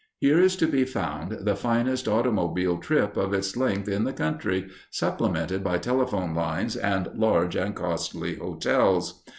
Here 0.17 0.39
is 0.39 0.55
to 0.55 0.65
be 0.65 0.83
found 0.83 1.31
the 1.45 1.55
finest 1.55 2.07
automobile 2.07 2.79
trip 2.79 3.15
of 3.15 3.35
its 3.35 3.55
length 3.55 3.87
in 3.87 4.03
the 4.03 4.11
country, 4.13 4.67
supplemented 4.89 5.63
by 5.63 5.77
telephone 5.77 6.33
lines 6.33 6.75
and 6.75 7.07
large 7.13 7.55
and 7.55 7.75
costly 7.75 8.37
hotels. 8.37 9.21